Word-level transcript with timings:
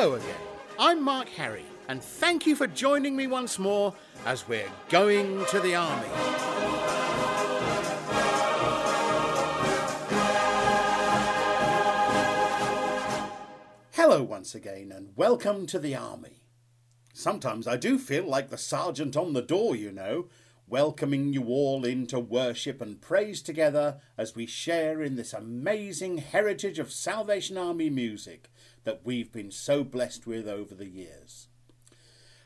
Hello 0.00 0.14
again. 0.14 0.36
I'm 0.78 1.02
Mark 1.02 1.28
Harry, 1.30 1.64
and 1.88 2.00
thank 2.00 2.46
you 2.46 2.54
for 2.54 2.68
joining 2.68 3.16
me 3.16 3.26
once 3.26 3.58
more 3.58 3.92
as 4.24 4.46
we're 4.46 4.70
going 4.90 5.44
to 5.46 5.58
the 5.58 5.74
army. 5.74 6.06
Hello 13.90 14.22
once 14.22 14.54
again, 14.54 14.92
and 14.94 15.16
welcome 15.16 15.66
to 15.66 15.80
the 15.80 15.96
army. 15.96 16.44
Sometimes 17.12 17.66
I 17.66 17.76
do 17.76 17.98
feel 17.98 18.24
like 18.24 18.50
the 18.50 18.56
sergeant 18.56 19.16
on 19.16 19.32
the 19.32 19.42
door, 19.42 19.74
you 19.74 19.90
know, 19.90 20.28
welcoming 20.68 21.32
you 21.32 21.46
all 21.46 21.84
into 21.84 22.20
worship 22.20 22.80
and 22.80 23.00
praise 23.00 23.42
together 23.42 23.96
as 24.16 24.36
we 24.36 24.46
share 24.46 25.02
in 25.02 25.16
this 25.16 25.32
amazing 25.32 26.18
heritage 26.18 26.78
of 26.78 26.92
Salvation 26.92 27.58
Army 27.58 27.90
music 27.90 28.48
that 28.88 29.04
we've 29.04 29.30
been 29.30 29.50
so 29.50 29.84
blessed 29.84 30.26
with 30.26 30.48
over 30.48 30.74
the 30.74 30.88
years. 30.88 31.48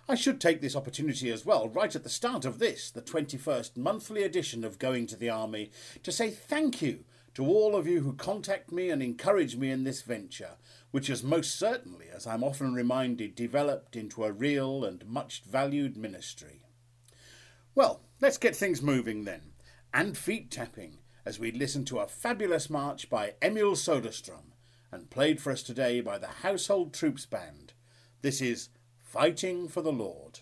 I 0.08 0.16
should 0.16 0.40
take 0.40 0.60
this 0.60 0.74
opportunity 0.74 1.30
as 1.30 1.46
well, 1.46 1.68
right 1.68 1.94
at 1.94 2.02
the 2.02 2.08
start 2.08 2.44
of 2.44 2.58
this, 2.58 2.90
the 2.90 3.00
21st 3.00 3.76
monthly 3.76 4.24
edition 4.24 4.64
of 4.64 4.80
Going 4.80 5.06
to 5.06 5.16
the 5.16 5.30
Army, 5.30 5.70
to 6.02 6.10
say 6.10 6.32
thank 6.32 6.82
you 6.82 7.04
to 7.34 7.46
all 7.46 7.76
of 7.76 7.86
you 7.86 8.00
who 8.00 8.14
contact 8.14 8.72
me 8.72 8.90
and 8.90 9.00
encourage 9.00 9.54
me 9.54 9.70
in 9.70 9.84
this 9.84 10.02
venture, 10.02 10.56
which 10.90 11.06
has 11.06 11.22
most 11.22 11.54
certainly, 11.54 12.06
as 12.12 12.26
I'm 12.26 12.42
often 12.42 12.74
reminded, 12.74 13.36
developed 13.36 13.94
into 13.94 14.24
a 14.24 14.32
real 14.32 14.84
and 14.84 15.06
much 15.06 15.44
valued 15.48 15.96
ministry. 15.96 16.66
Well, 17.76 18.00
let's 18.20 18.36
get 18.36 18.56
things 18.56 18.82
moving 18.82 19.26
then, 19.26 19.52
and 19.94 20.18
feet 20.18 20.50
tapping 20.50 20.98
as 21.24 21.38
we 21.38 21.52
listen 21.52 21.84
to 21.84 22.00
a 22.00 22.08
fabulous 22.08 22.68
march 22.68 23.08
by 23.08 23.34
Emil 23.40 23.76
Soderstrom 23.76 24.51
and 24.92 25.10
played 25.10 25.40
for 25.40 25.50
us 25.50 25.62
today 25.62 26.00
by 26.00 26.18
the 26.18 26.26
Household 26.26 26.92
Troops 26.92 27.24
Band. 27.24 27.72
This 28.20 28.42
is 28.42 28.68
Fighting 29.00 29.68
for 29.68 29.82
the 29.82 29.92
Lord. 29.92 30.40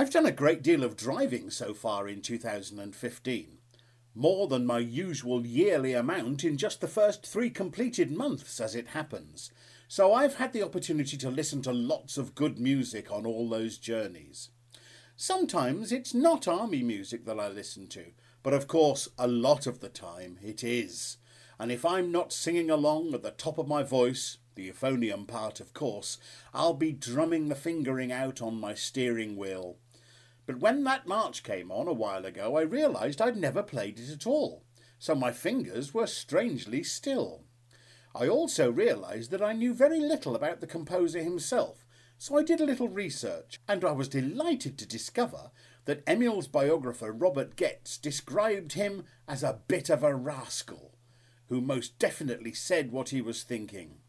I've 0.00 0.08
done 0.08 0.24
a 0.24 0.32
great 0.32 0.62
deal 0.62 0.82
of 0.82 0.96
driving 0.96 1.50
so 1.50 1.74
far 1.74 2.08
in 2.08 2.22
2015, 2.22 3.58
more 4.14 4.48
than 4.48 4.64
my 4.64 4.78
usual 4.78 5.44
yearly 5.44 5.92
amount 5.92 6.42
in 6.42 6.56
just 6.56 6.80
the 6.80 6.88
first 6.88 7.26
three 7.26 7.50
completed 7.50 8.10
months 8.10 8.60
as 8.60 8.74
it 8.74 8.86
happens, 8.88 9.50
so 9.88 10.14
I've 10.14 10.36
had 10.36 10.54
the 10.54 10.62
opportunity 10.62 11.18
to 11.18 11.28
listen 11.30 11.60
to 11.60 11.72
lots 11.74 12.16
of 12.16 12.34
good 12.34 12.58
music 12.58 13.12
on 13.12 13.26
all 13.26 13.46
those 13.46 13.76
journeys. 13.76 14.48
Sometimes 15.16 15.92
it's 15.92 16.14
not 16.14 16.48
army 16.48 16.82
music 16.82 17.26
that 17.26 17.38
I 17.38 17.48
listen 17.48 17.86
to, 17.88 18.06
but 18.42 18.54
of 18.54 18.66
course 18.66 19.06
a 19.18 19.28
lot 19.28 19.66
of 19.66 19.80
the 19.80 19.90
time 19.90 20.38
it 20.42 20.64
is. 20.64 21.18
And 21.58 21.70
if 21.70 21.84
I'm 21.84 22.10
not 22.10 22.32
singing 22.32 22.70
along 22.70 23.12
at 23.12 23.22
the 23.22 23.32
top 23.32 23.58
of 23.58 23.68
my 23.68 23.82
voice, 23.82 24.38
the 24.54 24.70
euphonium 24.70 25.28
part 25.28 25.60
of 25.60 25.74
course, 25.74 26.16
I'll 26.54 26.72
be 26.72 26.90
drumming 26.90 27.50
the 27.50 27.54
fingering 27.54 28.10
out 28.10 28.40
on 28.40 28.58
my 28.58 28.72
steering 28.72 29.36
wheel 29.36 29.76
But 30.50 30.58
when 30.58 30.82
that 30.82 31.06
march 31.06 31.44
came 31.44 31.70
on 31.70 31.86
a 31.86 31.92
while 31.92 32.26
ago, 32.26 32.56
I 32.56 32.62
realised 32.62 33.22
I'd 33.22 33.36
never 33.36 33.62
played 33.62 34.00
it 34.00 34.10
at 34.10 34.26
all, 34.26 34.64
so 34.98 35.14
my 35.14 35.30
fingers 35.30 35.94
were 35.94 36.08
strangely 36.08 36.82
still. 36.82 37.44
I 38.16 38.26
also 38.26 38.68
realised 38.68 39.30
that 39.30 39.42
I 39.42 39.52
knew 39.52 39.72
very 39.72 40.00
little 40.00 40.34
about 40.34 40.60
the 40.60 40.66
composer 40.66 41.22
himself, 41.22 41.86
so 42.18 42.36
I 42.36 42.42
did 42.42 42.60
a 42.60 42.64
little 42.64 42.88
research, 42.88 43.60
and 43.68 43.84
I 43.84 43.92
was 43.92 44.08
delighted 44.08 44.76
to 44.78 44.88
discover 44.88 45.52
that 45.84 46.02
Emil's 46.04 46.48
biographer 46.48 47.12
Robert 47.12 47.54
Getz 47.54 47.96
described 47.96 48.72
him 48.72 49.04
as 49.28 49.44
a 49.44 49.60
bit 49.68 49.88
of 49.88 50.02
a 50.02 50.16
rascal, 50.16 50.98
who 51.46 51.60
most 51.60 51.96
definitely 52.00 52.54
said 52.54 52.90
what 52.90 53.10
he 53.10 53.22
was 53.22 53.44
thinking. 53.44 53.99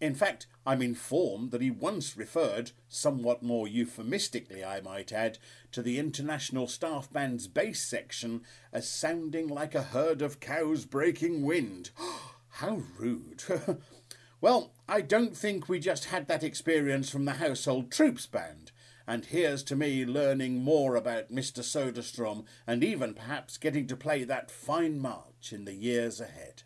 In 0.00 0.14
fact, 0.14 0.46
I'm 0.64 0.80
informed 0.80 1.50
that 1.50 1.60
he 1.60 1.70
once 1.70 2.16
referred, 2.16 2.70
somewhat 2.88 3.42
more 3.42 3.66
euphemistically 3.66 4.64
I 4.64 4.80
might 4.80 5.12
add, 5.12 5.38
to 5.72 5.82
the 5.82 5.98
International 5.98 6.68
Staff 6.68 7.12
Band's 7.12 7.48
bass 7.48 7.82
section 7.82 8.42
as 8.72 8.88
sounding 8.88 9.48
like 9.48 9.74
a 9.74 9.82
herd 9.82 10.22
of 10.22 10.40
cows 10.40 10.84
breaking 10.84 11.42
wind. 11.42 11.90
How 12.50 12.82
rude! 12.96 13.42
well, 14.40 14.72
I 14.88 15.00
don't 15.00 15.36
think 15.36 15.68
we 15.68 15.80
just 15.80 16.06
had 16.06 16.28
that 16.28 16.44
experience 16.44 17.10
from 17.10 17.24
the 17.24 17.32
Household 17.32 17.90
Troops 17.90 18.26
Band, 18.26 18.70
and 19.06 19.24
here's 19.24 19.64
to 19.64 19.76
me 19.76 20.04
learning 20.04 20.62
more 20.62 20.94
about 20.94 21.32
Mr. 21.32 21.60
Soderstrom 21.60 22.44
and 22.66 22.84
even 22.84 23.14
perhaps 23.14 23.56
getting 23.56 23.86
to 23.88 23.96
play 23.96 24.22
that 24.24 24.50
fine 24.50 25.00
march 25.00 25.52
in 25.52 25.64
the 25.64 25.74
years 25.74 26.20
ahead. 26.20 26.62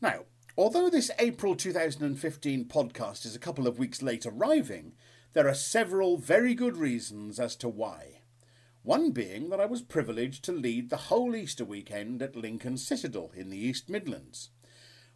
Now, 0.00 0.24
although 0.56 0.90
this 0.90 1.10
April 1.18 1.54
2015 1.54 2.66
podcast 2.66 3.24
is 3.24 3.34
a 3.34 3.40
couple 3.40 3.66
of 3.66 3.78
weeks 3.78 4.02
late 4.02 4.26
arriving, 4.26 4.92
there 5.32 5.48
are 5.48 5.54
several 5.54 6.16
very 6.16 6.54
good 6.54 6.76
reasons 6.76 7.40
as 7.40 7.56
to 7.56 7.68
why. 7.68 8.20
One 8.82 9.12
being 9.12 9.50
that 9.50 9.60
I 9.60 9.66
was 9.66 9.80
privileged 9.80 10.44
to 10.44 10.52
lead 10.52 10.90
the 10.90 10.96
whole 10.96 11.34
Easter 11.36 11.64
weekend 11.64 12.20
at 12.20 12.36
Lincoln 12.36 12.76
Citadel 12.76 13.30
in 13.34 13.48
the 13.48 13.58
East 13.58 13.88
Midlands. 13.88 14.50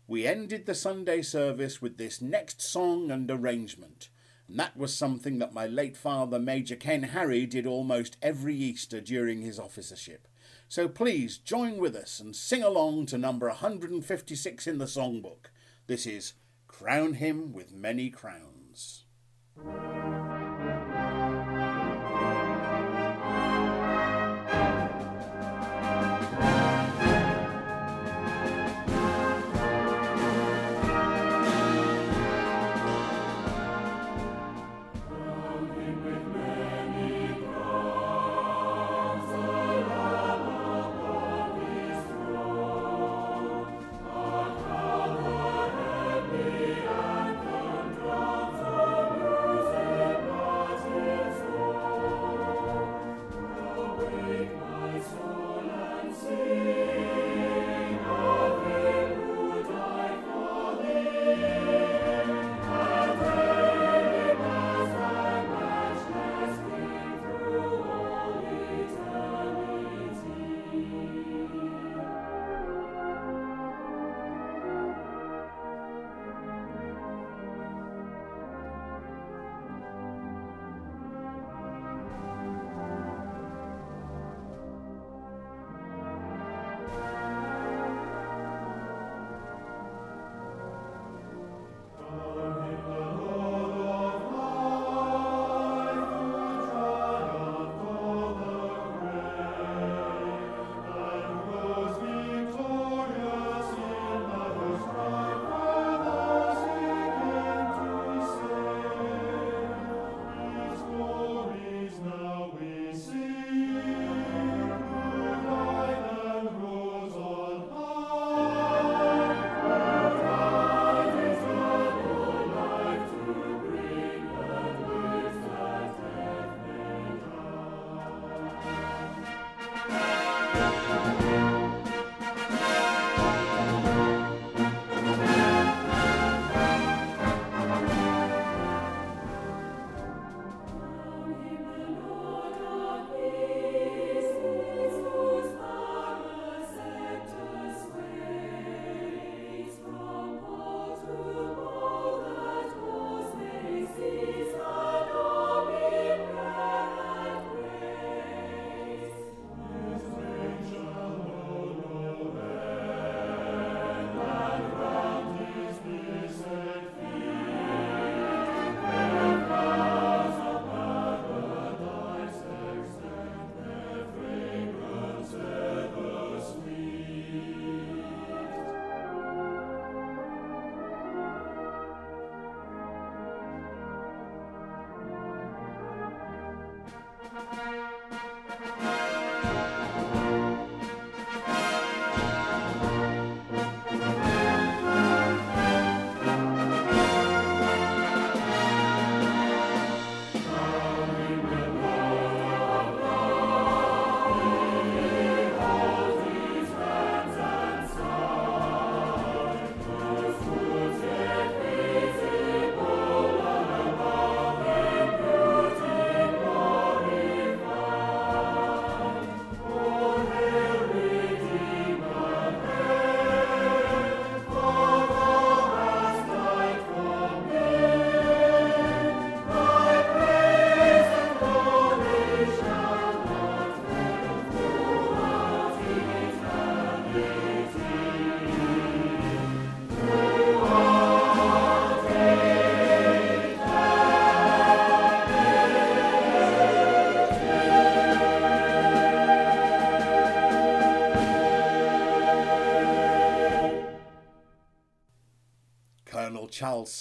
We 0.07 0.27
ended 0.27 0.67
the 0.67 0.75
Sunday 0.75 1.21
service 1.21 1.83
with 1.83 1.99
this 1.99 2.23
next 2.23 2.63
song 2.63 3.11
and 3.11 3.29
arrangement, 3.29 4.09
and 4.49 4.59
that 4.59 4.77
was 4.77 4.97
something 4.97 5.39
that 5.41 5.53
my 5.53 5.67
late 5.67 5.97
father, 5.97 6.39
Major 6.39 6.77
Ken 6.77 7.03
Harry, 7.03 7.45
did 7.45 7.67
almost 7.67 8.17
every 8.23 8.55
Easter 8.55 9.01
during 9.01 9.43
his 9.43 9.59
officership. 9.59 10.29
So 10.69 10.89
please 10.89 11.39
join 11.39 11.79
with 11.79 11.95
us 11.95 12.19
and 12.19 12.35
sing 12.35 12.63
along 12.63 13.07
to 13.07 13.19
number 13.19 13.47
156 13.49 14.67
in 14.67 14.79
the 14.79 14.87
songbook. 14.87 15.47
This 15.87 16.07
is 16.07 16.35
Crown 16.67 17.15
Him 17.15 17.53
with 17.53 17.73
Many 17.73 18.11
Crowns. 18.11 19.05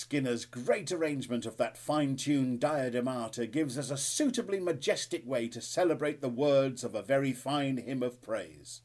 Skinner's 0.06 0.46
great 0.46 0.92
arrangement 0.92 1.48
of 1.48 1.58
that 1.58 1.76
fine 1.76 2.16
tuned 2.16 2.60
diademata 2.60 3.48
gives 3.48 3.76
us 3.76 3.90
a 3.90 3.98
suitably 3.98 4.60
majestic 4.60 5.26
way 5.26 5.48
to 5.48 5.60
celebrate 5.60 6.22
the 6.22 6.30
words 6.30 6.84
of 6.84 6.94
a 6.94 7.02
very 7.02 7.34
fine 7.34 7.78
hymn 7.78 8.04
of 8.04 8.22
praise. 8.22 8.82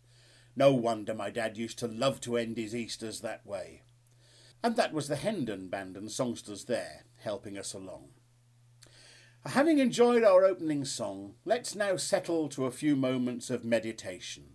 No 0.56 0.72
wonder 0.72 1.12
my 1.12 1.28
dad 1.28 1.58
used 1.58 1.78
to 1.80 1.86
love 1.86 2.22
to 2.22 2.38
end 2.38 2.56
his 2.56 2.74
Easters 2.74 3.20
that 3.20 3.44
way. 3.44 3.82
And 4.62 4.76
that 4.76 4.94
was 4.94 5.08
the 5.08 5.16
Hendon 5.16 5.68
Band 5.68 5.94
and 5.94 6.10
songsters 6.10 6.64
there, 6.64 7.04
helping 7.18 7.58
us 7.58 7.74
along. 7.74 8.08
Having 9.44 9.78
enjoyed 9.78 10.24
our 10.24 10.46
opening 10.46 10.86
song, 10.86 11.34
let's 11.44 11.74
now 11.74 11.96
settle 11.96 12.48
to 12.48 12.64
a 12.64 12.70
few 12.70 12.96
moments 12.96 13.50
of 13.50 13.62
meditation. 13.62 14.54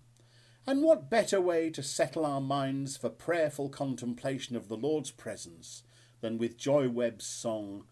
And 0.66 0.82
what 0.82 1.12
better 1.12 1.40
way 1.40 1.70
to 1.70 1.84
settle 1.84 2.26
our 2.26 2.42
minds 2.42 2.98
for 2.98 3.10
prayerful 3.10 3.70
contemplation 3.70 4.56
of 4.56 4.68
the 4.68 4.78
Lord's 4.78 5.12
presence 5.12 5.84
than 6.26 6.40
with 6.40 6.58
Joy 6.58 6.90
Webb's 6.90 7.28
song, 7.28 7.84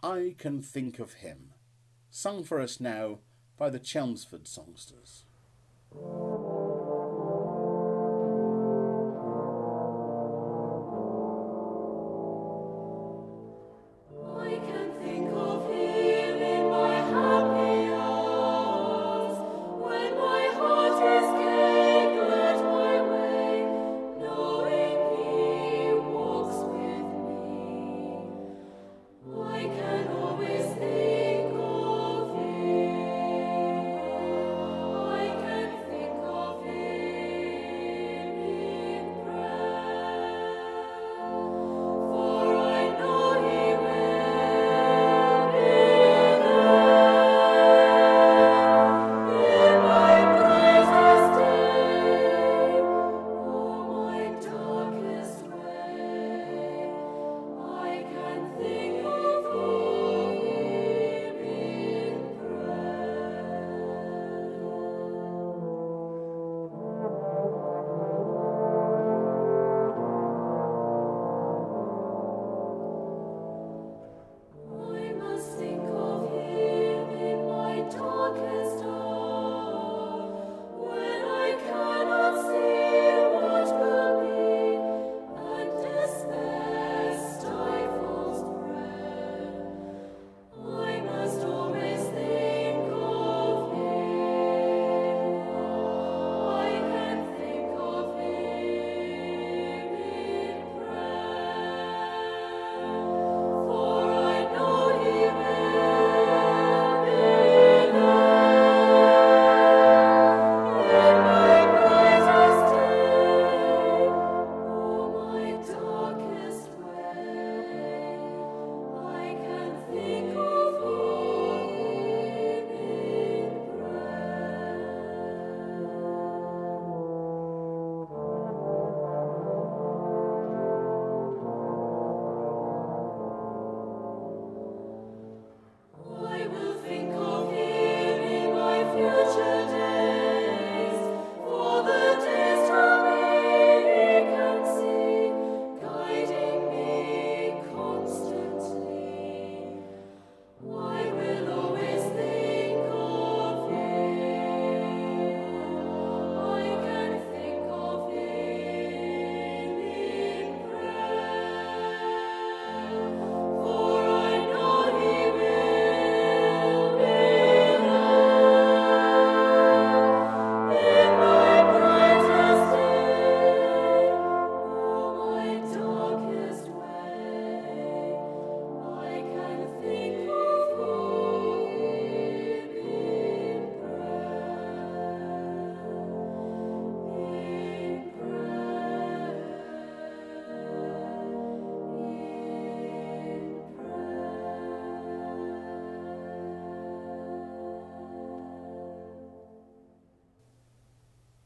I 0.00 0.36
Can 0.38 0.62
Think 0.62 1.00
of 1.00 1.14
Him, 1.14 1.54
sung 2.08 2.44
for 2.44 2.60
us 2.60 2.78
now 2.78 3.18
by 3.58 3.68
the 3.68 3.80
Chelmsford 3.80 4.46
Songsters. 4.46 5.24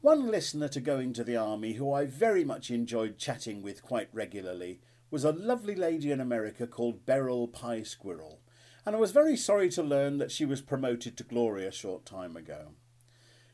One 0.05 0.29
listener 0.29 0.67
to 0.67 0.79
Going 0.79 1.13
to 1.13 1.23
the 1.23 1.35
Army 1.35 1.73
who 1.73 1.91
I 1.91 2.05
very 2.05 2.43
much 2.43 2.69
enjoyed 2.69 3.17
chatting 3.17 3.63
with 3.63 3.81
quite 3.81 4.07
regularly 4.13 4.79
was 5.09 5.23
a 5.23 5.31
lovely 5.31 5.73
lady 5.73 6.11
in 6.11 6.21
America 6.21 6.67
called 6.67 7.07
Beryl 7.07 7.47
Pie 7.47 7.81
Squirrel, 7.81 8.39
and 8.85 8.95
I 8.95 8.99
was 8.99 9.09
very 9.09 9.35
sorry 9.35 9.67
to 9.69 9.81
learn 9.81 10.19
that 10.19 10.29
she 10.29 10.45
was 10.45 10.61
promoted 10.61 11.17
to 11.17 11.23
glory 11.23 11.65
a 11.65 11.71
short 11.71 12.05
time 12.05 12.37
ago. 12.37 12.73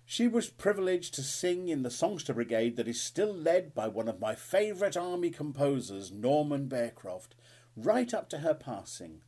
She 0.06 0.28
was 0.28 0.50
privileged 0.50 1.14
to 1.14 1.24
sing 1.24 1.70
in 1.70 1.84
the 1.84 1.90
songster 1.90 2.34
brigade 2.34 2.76
that 2.76 2.90
is 2.90 3.02
still 3.02 3.34
led 3.34 3.74
by 3.74 3.88
one 3.88 4.10
of 4.10 4.20
my 4.20 4.36
favourite 4.36 4.98
army 4.98 5.30
composers, 5.30 6.12
Norman 6.12 6.68
Bearcroft, 6.68 7.34
right 7.78 8.14
up 8.14 8.28
to 8.28 8.40
her 8.40 8.54
passing, 8.54 9.22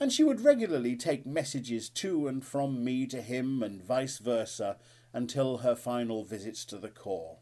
and 0.00 0.12
she 0.12 0.24
would 0.24 0.40
regularly 0.40 0.96
take 0.96 1.24
messages 1.24 1.88
to 1.90 2.26
and 2.26 2.44
from 2.44 2.82
me 2.82 3.06
to 3.06 3.22
him 3.22 3.62
and 3.62 3.80
vice 3.80 4.18
versa 4.18 4.76
until 5.14 5.58
her 5.58 5.74
final 5.74 6.24
visits 6.24 6.66
to 6.66 6.76
the 6.76 6.90
Corps. 6.90 7.38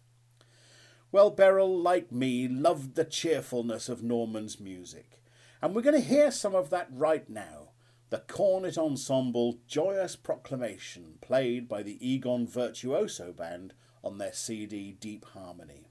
Well, 1.11 1.31
Beryl, 1.31 1.77
like 1.77 2.13
me, 2.13 2.47
loved 2.47 2.95
the 2.95 3.05
cheerfulness 3.05 3.89
of 3.89 4.03
Norman's 4.03 4.61
music, 4.61 5.21
and 5.61 5.75
we're 5.75 5.83
going 5.83 6.01
to 6.01 6.09
hear 6.09 6.31
some 6.31 6.55
of 6.55 6.71
that 6.71 6.89
right 6.93 7.29
now. 7.29 7.71
The 8.11 8.19
Cornet 8.19 8.79
Ensemble 8.79 9.59
Joyous 9.67 10.17
Proclamation, 10.17 11.15
played 11.21 11.67
by 11.67 11.83
the 11.83 11.99
Egon 12.07 12.47
Virtuoso 12.47 13.33
Band 13.33 13.75
on 14.05 14.19
their 14.19 14.33
CD 14.33 14.93
Deep 14.93 15.25
Harmony. 15.25 15.89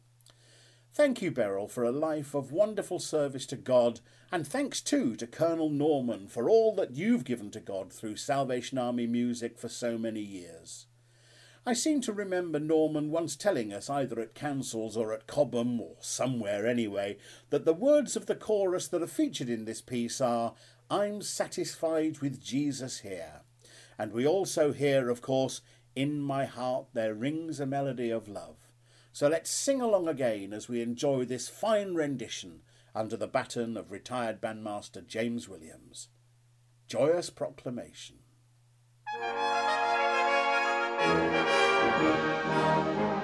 Thank 0.94 1.22
you, 1.22 1.32
Beryl, 1.32 1.68
for 1.68 1.84
a 1.84 1.92
life 1.92 2.36
of 2.36 2.52
wonderful 2.52 3.00
service 3.00 3.46
to 3.48 3.56
God, 3.56 4.02
and 4.32 4.46
thanks 4.46 4.82
too 4.82 5.16
to 5.16 5.26
Colonel 5.26 5.70
Norman 5.70 6.28
for 6.28 6.50
all 6.50 6.76
that 6.76 6.92
you've 6.92 7.24
given 7.24 7.50
to 7.52 7.60
God 7.60 7.94
through 7.94 8.18
Salvation 8.18 8.78
Army 8.78 9.08
music 9.08 9.58
for 9.58 9.70
so 9.70 9.98
many 9.98 10.22
years. 10.22 10.88
I 11.64 11.74
seem 11.74 12.02
to 12.02 12.14
remember 12.14 12.60
Norman 12.60 13.12
once 13.12 13.36
telling 13.36 13.72
us, 13.72 13.88
either 13.90 14.20
at 14.20 14.34
councils 14.34 14.98
or 14.98 15.14
at 15.14 15.28
Cobham, 15.28 15.80
or 15.80 15.98
somewhere 16.02 16.66
anyway, 16.66 17.18
that 17.52 17.66
the 17.66 17.74
words 17.74 18.16
of 18.16 18.26
the 18.26 18.36
chorus 18.36 18.88
that 18.88 19.04
are 19.04 19.08
featured 19.08 19.48
in 19.50 19.66
this 19.66 19.82
piece 19.82 20.20
are, 20.20 20.56
I'm 20.90 21.22
satisfied 21.22 22.20
with 22.20 22.44
Jesus 22.44 23.02
here. 23.02 23.42
And 23.98 24.12
we 24.12 24.26
also 24.26 24.72
hear, 24.72 25.10
of 25.10 25.22
course, 25.22 25.62
In 25.96 26.22
my 26.22 26.46
heart 26.46 26.86
there 26.94 27.14
rings 27.14 27.60
a 27.60 27.66
melody 27.66 28.10
of 28.10 28.28
love. 28.28 28.56
So 29.12 29.28
let's 29.28 29.50
sing 29.52 29.82
along 29.82 30.08
again 30.08 30.54
as 30.54 30.70
we 30.70 30.82
enjoy 30.82 31.26
this 31.26 31.50
fine 31.50 31.96
rendition 31.96 32.62
under 32.96 33.18
the 33.18 33.28
baton 33.28 33.76
of 33.76 33.92
retired 33.92 34.40
bandmaster 34.40 35.06
James 35.06 35.50
Williams. 35.50 36.08
Joyous 36.88 37.30
Proclamation. 37.30 38.20
Thank 41.04 43.00
you. 43.00 43.21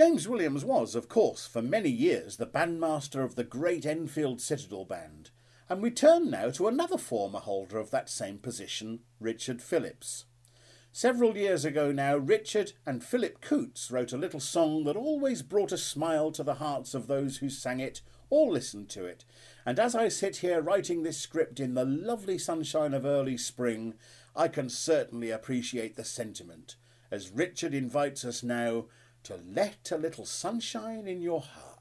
James 0.00 0.26
Williams 0.26 0.64
was, 0.64 0.94
of 0.94 1.10
course, 1.10 1.46
for 1.46 1.60
many 1.60 1.90
years 1.90 2.38
the 2.38 2.46
bandmaster 2.46 3.22
of 3.22 3.34
the 3.34 3.44
great 3.44 3.84
Enfield 3.84 4.40
Citadel 4.40 4.86
Band, 4.86 5.28
and 5.68 5.82
we 5.82 5.90
turn 5.90 6.30
now 6.30 6.48
to 6.52 6.68
another 6.68 6.96
former 6.96 7.38
holder 7.38 7.78
of 7.78 7.90
that 7.90 8.08
same 8.08 8.38
position, 8.38 9.00
Richard 9.20 9.60
Phillips. 9.60 10.24
Several 10.90 11.36
years 11.36 11.66
ago 11.66 11.92
now, 11.92 12.16
Richard 12.16 12.72
and 12.86 13.04
Philip 13.04 13.42
Coots 13.42 13.90
wrote 13.90 14.14
a 14.14 14.16
little 14.16 14.40
song 14.40 14.84
that 14.84 14.96
always 14.96 15.42
brought 15.42 15.70
a 15.70 15.76
smile 15.76 16.32
to 16.32 16.42
the 16.42 16.54
hearts 16.54 16.94
of 16.94 17.06
those 17.06 17.36
who 17.36 17.50
sang 17.50 17.78
it 17.78 18.00
or 18.30 18.50
listened 18.50 18.88
to 18.88 19.04
it. 19.04 19.26
And 19.66 19.78
as 19.78 19.94
I 19.94 20.08
sit 20.08 20.36
here 20.36 20.62
writing 20.62 21.02
this 21.02 21.18
script 21.18 21.60
in 21.60 21.74
the 21.74 21.84
lovely 21.84 22.38
sunshine 22.38 22.94
of 22.94 23.04
early 23.04 23.36
spring, 23.36 23.92
I 24.34 24.48
can 24.48 24.70
certainly 24.70 25.30
appreciate 25.30 25.96
the 25.96 26.04
sentiment, 26.04 26.76
as 27.10 27.28
Richard 27.28 27.74
invites 27.74 28.24
us 28.24 28.42
now 28.42 28.86
to 29.24 29.38
let 29.52 29.90
a 29.92 29.96
little 29.96 30.24
sunshine 30.26 31.06
in 31.06 31.22
your 31.22 31.40
heart. 31.42 31.80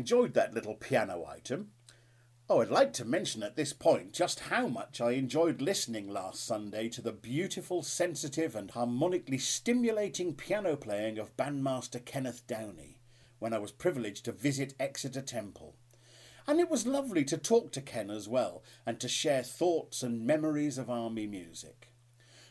Enjoyed 0.00 0.32
that 0.32 0.54
little 0.54 0.76
piano 0.76 1.26
item. 1.30 1.72
Oh, 2.48 2.62
I'd 2.62 2.70
like 2.70 2.94
to 2.94 3.04
mention 3.04 3.42
at 3.42 3.54
this 3.54 3.74
point 3.74 4.14
just 4.14 4.40
how 4.40 4.66
much 4.66 4.98
I 4.98 5.10
enjoyed 5.10 5.60
listening 5.60 6.08
last 6.08 6.42
Sunday 6.42 6.88
to 6.88 7.02
the 7.02 7.12
beautiful, 7.12 7.82
sensitive, 7.82 8.56
and 8.56 8.70
harmonically 8.70 9.36
stimulating 9.36 10.34
piano 10.34 10.74
playing 10.74 11.18
of 11.18 11.36
bandmaster 11.36 12.02
Kenneth 12.02 12.46
Downie 12.46 12.96
when 13.40 13.52
I 13.52 13.58
was 13.58 13.72
privileged 13.72 14.24
to 14.24 14.32
visit 14.32 14.72
Exeter 14.80 15.20
Temple. 15.20 15.74
And 16.46 16.60
it 16.60 16.70
was 16.70 16.86
lovely 16.86 17.22
to 17.24 17.36
talk 17.36 17.70
to 17.72 17.82
Ken 17.82 18.10
as 18.10 18.26
well 18.26 18.62
and 18.86 18.98
to 19.00 19.06
share 19.06 19.42
thoughts 19.42 20.02
and 20.02 20.26
memories 20.26 20.78
of 20.78 20.88
army 20.88 21.26
music. 21.26 21.92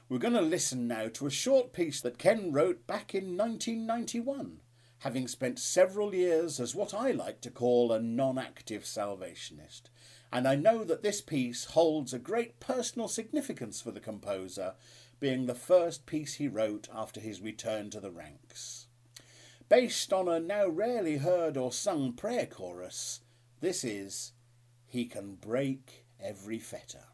We're 0.08 0.20
going 0.20 0.34
to 0.36 0.42
listen 0.42 0.88
now 0.88 1.08
to 1.14 1.26
a 1.26 1.32
short 1.32 1.74
piece 1.74 2.00
that 2.02 2.20
Ken 2.20 2.52
wrote 2.52 2.86
back 2.86 3.16
in 3.16 3.36
1991 3.36 4.60
having 5.00 5.28
spent 5.28 5.60
several 5.60 6.14
years 6.14 6.60
as 6.60 6.76
what 6.76 6.94
I 6.94 7.12
like 7.12 7.42
to 7.42 7.52
call 7.52 7.92
a 7.92 8.00
non 8.00 8.38
active 8.38 8.84
Salvationist. 8.84 9.90
And 10.32 10.48
I 10.48 10.56
know 10.56 10.84
that 10.84 11.02
this 11.02 11.22
piece 11.22 11.66
holds 11.66 12.14
a 12.14 12.20
great 12.20 12.60
personal 12.60 13.08
significance 13.08 13.82
for 13.82 13.92
the 13.92 14.00
composer, 14.00 14.76
being 15.20 15.46
the 15.46 15.56
first 15.56 16.06
piece 16.06 16.36
he 16.36 16.48
wrote 16.48 16.88
after 16.94 17.20
his 17.20 17.42
return 17.42 17.90
to 17.92 18.00
the 18.00 18.12
ranks. 18.12 18.88
Based 19.68 20.14
on 20.14 20.28
a 20.28 20.40
now 20.40 20.68
rarely 20.68 21.18
heard 21.18 21.58
or 21.58 21.72
sung 21.72 22.14
prayer 22.14 22.46
chorus, 22.46 23.22
this 23.62 23.84
is 23.84 24.34
He 24.88 25.06
Can 25.06 25.36
Break 25.36 26.06
Every 26.20 26.60
Fetter. 26.60 27.09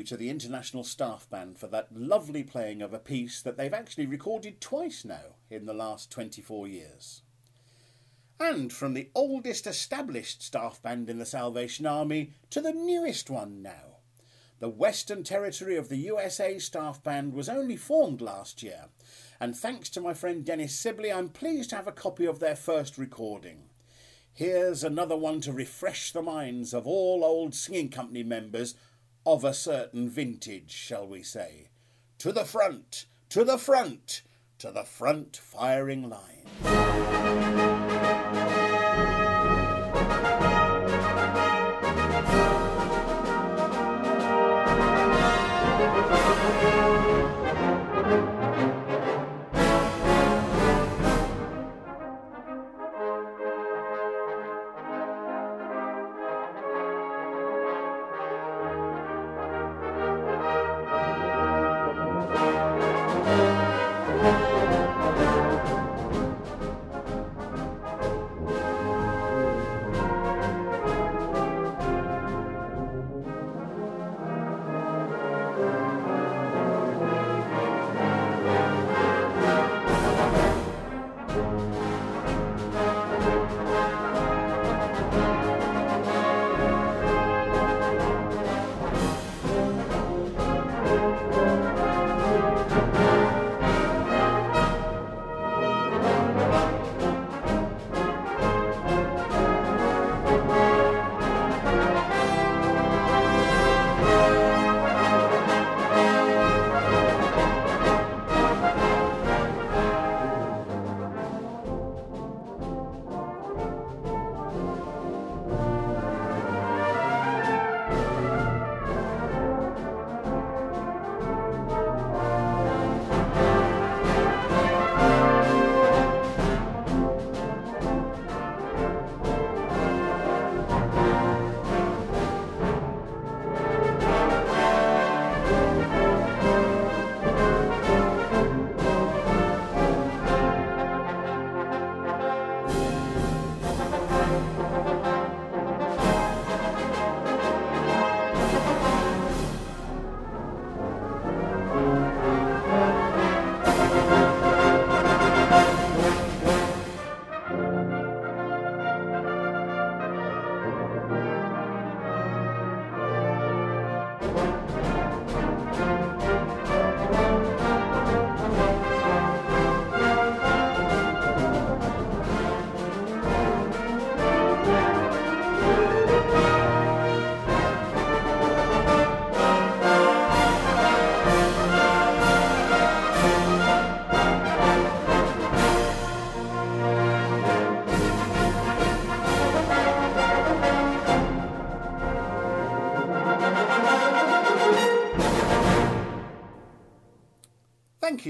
You 0.00 0.04
to 0.04 0.16
the 0.16 0.30
International 0.30 0.82
Staff 0.82 1.28
Band 1.28 1.58
for 1.58 1.66
that 1.66 1.94
lovely 1.94 2.42
playing 2.42 2.80
of 2.80 2.94
a 2.94 2.98
piece 2.98 3.42
that 3.42 3.58
they've 3.58 3.74
actually 3.74 4.06
recorded 4.06 4.58
twice 4.58 5.04
now 5.04 5.36
in 5.50 5.66
the 5.66 5.74
last 5.74 6.10
24 6.10 6.66
years. 6.66 7.20
And 8.38 8.72
from 8.72 8.94
the 8.94 9.10
oldest 9.14 9.66
established 9.66 10.42
staff 10.42 10.82
band 10.82 11.10
in 11.10 11.18
the 11.18 11.26
Salvation 11.26 11.84
Army 11.84 12.32
to 12.48 12.62
the 12.62 12.72
newest 12.72 13.28
one 13.28 13.60
now. 13.60 13.98
The 14.58 14.70
Western 14.70 15.22
Territory 15.22 15.76
of 15.76 15.90
the 15.90 15.98
USA 15.98 16.58
Staff 16.58 17.02
Band 17.02 17.34
was 17.34 17.50
only 17.50 17.76
formed 17.76 18.22
last 18.22 18.62
year, 18.62 18.86
and 19.38 19.54
thanks 19.54 19.90
to 19.90 20.00
my 20.00 20.14
friend 20.14 20.46
Dennis 20.46 20.74
Sibley, 20.74 21.12
I'm 21.12 21.28
pleased 21.28 21.70
to 21.70 21.76
have 21.76 21.86
a 21.86 21.92
copy 21.92 22.24
of 22.24 22.40
their 22.40 22.56
first 22.56 22.96
recording. 22.96 23.64
Here's 24.32 24.82
another 24.82 25.16
one 25.16 25.42
to 25.42 25.52
refresh 25.52 26.12
the 26.12 26.22
minds 26.22 26.72
of 26.72 26.86
all 26.86 27.22
old 27.22 27.54
singing 27.54 27.90
company 27.90 28.22
members 28.22 28.74
of 29.26 29.44
a 29.44 29.54
certain 29.54 30.08
vintage, 30.08 30.72
shall 30.72 31.06
we 31.06 31.22
say. 31.22 31.68
To 32.18 32.32
the 32.32 32.44
front, 32.44 33.06
to 33.30 33.44
the 33.44 33.58
front, 33.58 34.22
to 34.58 34.70
the 34.70 34.84
front 34.84 35.36
firing 35.36 36.08
line. 36.10 37.69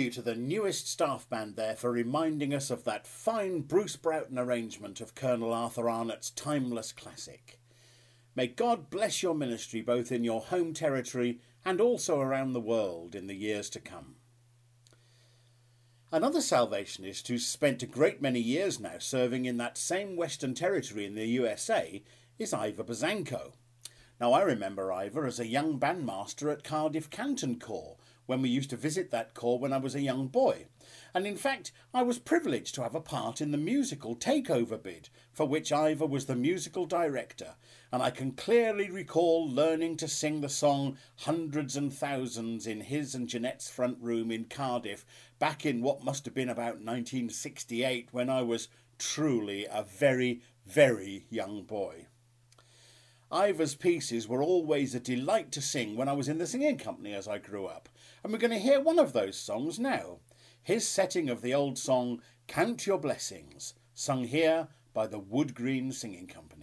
You 0.00 0.10
to 0.12 0.22
the 0.22 0.34
newest 0.34 0.88
staff 0.88 1.28
band 1.28 1.56
there 1.56 1.76
for 1.76 1.92
reminding 1.92 2.54
us 2.54 2.70
of 2.70 2.84
that 2.84 3.06
fine 3.06 3.60
Bruce 3.60 3.96
Broughton 3.96 4.38
arrangement 4.38 4.98
of 5.02 5.14
Colonel 5.14 5.52
Arthur 5.52 5.90
Arnott's 5.90 6.30
timeless 6.30 6.90
classic. 6.90 7.60
May 8.34 8.46
God 8.46 8.88
bless 8.88 9.22
your 9.22 9.34
ministry 9.34 9.82
both 9.82 10.10
in 10.10 10.24
your 10.24 10.40
home 10.40 10.72
territory 10.72 11.40
and 11.66 11.82
also 11.82 12.18
around 12.18 12.54
the 12.54 12.62
world 12.62 13.14
in 13.14 13.26
the 13.26 13.34
years 13.34 13.68
to 13.70 13.78
come. 13.78 14.14
Another 16.10 16.40
Salvationist 16.40 17.28
who's 17.28 17.46
spent 17.46 17.82
a 17.82 17.86
great 17.86 18.22
many 18.22 18.40
years 18.40 18.80
now 18.80 18.96
serving 18.98 19.44
in 19.44 19.58
that 19.58 19.76
same 19.76 20.16
Western 20.16 20.54
Territory 20.54 21.04
in 21.04 21.14
the 21.14 21.26
USA 21.26 22.02
is 22.38 22.54
Ivor 22.54 22.84
Bosanko. 22.84 23.52
Now, 24.18 24.32
I 24.32 24.40
remember 24.40 24.90
Ivor 24.90 25.26
as 25.26 25.38
a 25.38 25.46
young 25.46 25.78
bandmaster 25.78 26.50
at 26.50 26.64
Cardiff 26.64 27.10
Canton 27.10 27.58
Corps 27.58 27.98
when 28.30 28.42
we 28.42 28.48
used 28.48 28.70
to 28.70 28.76
visit 28.76 29.10
that 29.10 29.34
corps 29.34 29.58
when 29.58 29.72
I 29.72 29.78
was 29.78 29.96
a 29.96 30.00
young 30.00 30.28
boy. 30.28 30.66
And 31.12 31.26
in 31.26 31.36
fact, 31.36 31.72
I 31.92 32.04
was 32.04 32.20
privileged 32.20 32.76
to 32.76 32.82
have 32.84 32.94
a 32.94 33.00
part 33.00 33.40
in 33.40 33.50
the 33.50 33.58
musical 33.58 34.14
takeover 34.14 34.80
bid, 34.80 35.08
for 35.32 35.46
which 35.46 35.72
Ivor 35.72 36.06
was 36.06 36.26
the 36.26 36.36
musical 36.36 36.86
director, 36.86 37.56
and 37.90 38.00
I 38.00 38.10
can 38.10 38.30
clearly 38.30 38.88
recall 38.88 39.50
learning 39.50 39.96
to 39.96 40.06
sing 40.06 40.42
the 40.42 40.48
song 40.48 40.96
Hundreds 41.16 41.76
and 41.76 41.92
Thousands 41.92 42.68
in 42.68 42.82
his 42.82 43.16
and 43.16 43.28
Jeanette's 43.28 43.68
front 43.68 43.98
room 44.00 44.30
in 44.30 44.44
Cardiff 44.44 45.04
back 45.40 45.66
in 45.66 45.82
what 45.82 46.04
must 46.04 46.24
have 46.24 46.34
been 46.34 46.48
about 46.48 46.74
1968 46.74 48.10
when 48.12 48.30
I 48.30 48.42
was 48.42 48.68
truly 48.96 49.66
a 49.66 49.82
very, 49.82 50.40
very 50.64 51.26
young 51.30 51.64
boy. 51.64 52.06
Ivor's 53.32 53.76
pieces 53.76 54.26
were 54.26 54.42
always 54.42 54.92
a 54.92 55.00
delight 55.00 55.52
to 55.52 55.62
sing 55.62 55.96
when 55.96 56.08
I 56.08 56.14
was 56.14 56.28
in 56.28 56.38
the 56.38 56.48
singing 56.48 56.78
company 56.78 57.14
as 57.14 57.28
I 57.28 57.38
grew 57.38 57.66
up, 57.66 57.88
and 58.22 58.32
we're 58.32 58.38
going 58.38 58.50
to 58.50 58.58
hear 58.58 58.80
one 58.80 58.98
of 58.98 59.12
those 59.12 59.36
songs 59.36 59.78
now. 59.78 60.18
His 60.62 60.86
setting 60.86 61.30
of 61.30 61.42
the 61.42 61.54
old 61.54 61.78
song 61.78 62.20
Count 62.46 62.86
Your 62.86 62.98
Blessings, 62.98 63.74
sung 63.94 64.24
here 64.24 64.68
by 64.92 65.06
the 65.06 65.18
Wood 65.18 65.54
Green 65.54 65.92
Singing 65.92 66.26
Company. 66.26 66.59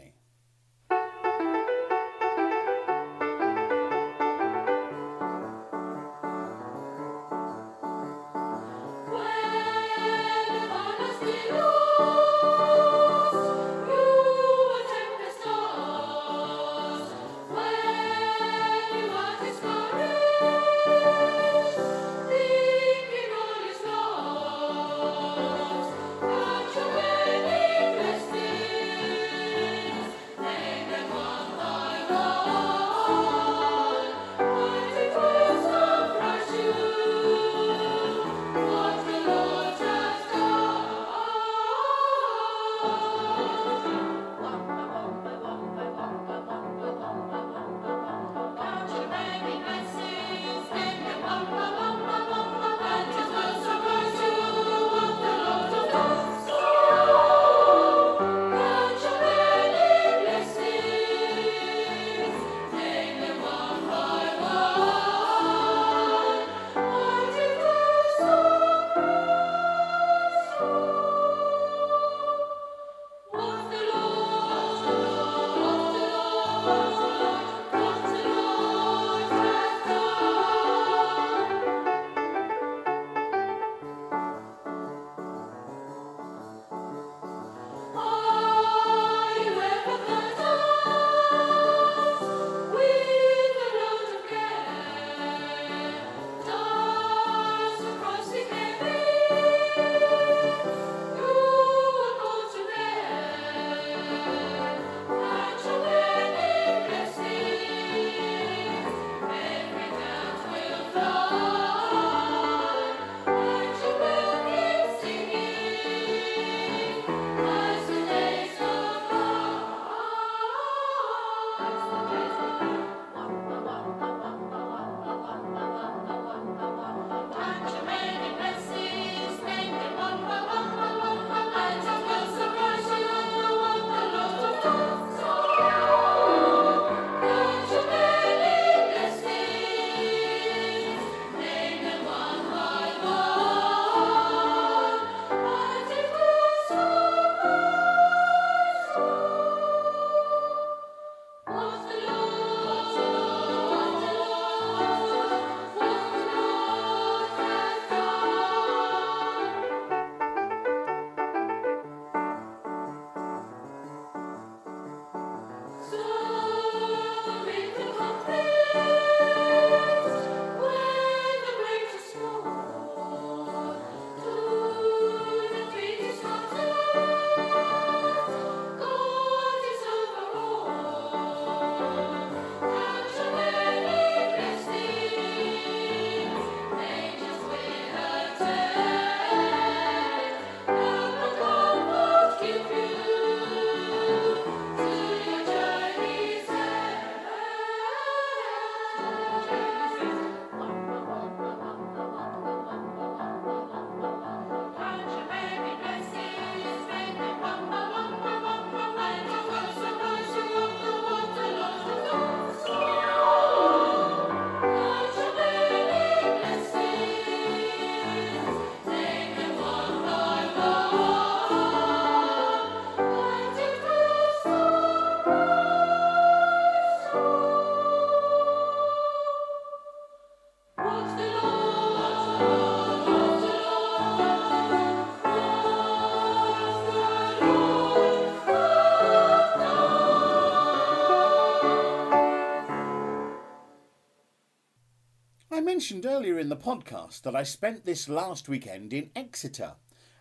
Mentioned 245.77 246.07
earlier 246.07 246.39
in 246.39 246.49
the 246.49 246.57
podcast 246.57 247.21
that 247.21 247.35
I 247.35 247.43
spent 247.43 247.85
this 247.85 248.09
last 248.09 248.49
weekend 248.49 248.93
in 248.93 249.11
Exeter, 249.15 249.73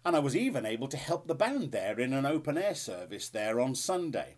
and 0.05 0.15
I 0.15 0.19
was 0.19 0.37
even 0.37 0.67
able 0.67 0.87
to 0.87 0.99
help 0.99 1.27
the 1.27 1.35
band 1.35 1.73
there 1.73 1.99
in 1.99 2.13
an 2.13 2.27
open 2.27 2.59
air 2.59 2.75
service 2.75 3.31
there 3.31 3.59
on 3.59 3.75
Sunday. 3.75 4.37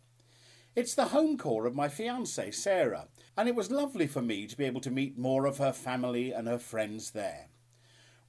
It's 0.77 0.95
the 0.95 1.07
home 1.07 1.37
corps 1.37 1.66
of 1.66 1.75
my 1.75 1.89
fiancée, 1.89 2.55
Sarah, 2.55 3.09
and 3.37 3.49
it 3.49 3.57
was 3.57 3.73
lovely 3.73 4.07
for 4.07 4.23
me 4.23 4.47
to 4.47 4.57
be 4.57 4.64
able 4.64 4.81
to 4.81 4.93
meet 4.93 5.19
more 5.19 5.45
of 5.45 5.59
her 5.59 5.73
family 5.73 6.31
and 6.31 6.47
her 6.47 6.57
friends 6.57 7.11
there. 7.11 7.49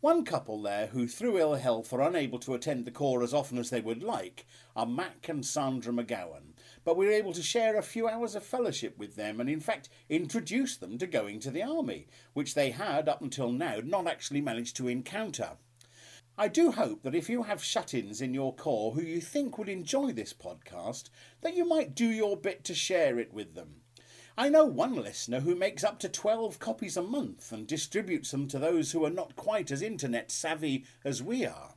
One 0.02 0.26
couple 0.26 0.60
there 0.60 0.88
who, 0.88 1.08
through 1.08 1.38
ill 1.38 1.54
health, 1.54 1.94
are 1.94 2.02
unable 2.02 2.40
to 2.40 2.56
attend 2.56 2.86
the 2.86 2.92
corps 2.92 3.22
as 3.22 3.36
often 3.36 3.60
as 3.60 3.70
they 3.70 3.82
would 3.82 4.02
like 4.02 4.48
are 4.76 4.88
Mac 4.88 5.30
and 5.30 5.46
Sandra 5.46 5.94
McGowan, 5.94 6.54
but 6.84 6.98
we 6.98 7.06
were 7.06 7.12
able 7.12 7.34
to 7.34 7.42
share 7.42 7.78
a 7.78 7.82
few 7.82 8.08
hours 8.08 8.36
of 8.36 8.44
fellowship 8.44 8.98
with 8.98 9.16
them 9.16 9.40
and, 9.40 9.50
in 9.50 9.60
fact, 9.60 9.90
introduce 10.10 10.78
them 10.78 10.98
to 10.98 11.08
going 11.08 11.40
to 11.40 11.52
the 11.52 11.64
army, 11.64 12.08
which 12.34 12.56
they 12.56 12.72
had, 12.72 13.08
up 13.10 13.22
until 13.22 13.52
now, 13.52 13.80
not 13.84 14.08
actually 14.08 14.42
managed 14.42 14.76
to 14.78 14.88
encounter. 14.88 15.52
I 16.38 16.48
do 16.48 16.72
hope 16.72 17.04
that 17.04 17.16
if 17.16 17.30
you 17.30 17.44
have 17.44 17.62
shut 17.62 17.94
ins 17.94 18.22
in 18.22 18.34
your 18.34 18.56
corps 18.56 18.94
who 18.94 19.02
you 19.02 19.20
think 19.20 19.58
would 19.58 19.68
enjoy 19.68 20.14
this 20.14 20.34
podcast, 20.34 21.10
that 21.42 21.54
you 21.54 21.66
might 21.66 21.96
do 21.96 22.08
your 22.08 22.38
bit 22.38 22.64
to 22.64 22.74
share 22.74 23.20
it 23.20 23.34
with 23.34 23.56
them. 23.56 23.82
I 24.38 24.48
know 24.48 24.64
one 24.64 24.96
listener 24.96 25.42
who 25.42 25.54
makes 25.54 25.84
up 25.84 26.00
to 26.00 26.08
12 26.08 26.60
copies 26.60 26.96
a 26.96 27.02
month 27.02 27.52
and 27.52 27.68
distributes 27.68 28.32
them 28.32 28.48
to 28.48 28.58
those 28.58 28.94
who 28.94 29.04
are 29.04 29.10
not 29.10 29.36
quite 29.36 29.70
as 29.70 29.82
internet 29.82 30.32
savvy 30.32 30.86
as 31.04 31.22
we 31.22 31.46
are. 31.46 31.74